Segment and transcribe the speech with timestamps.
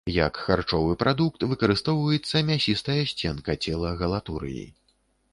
[0.11, 4.65] Як харчовы прадукт выкарыстоўваецца мясістая сценка цела галатурыі.